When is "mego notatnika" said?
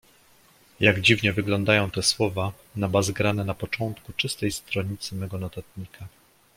5.15-6.07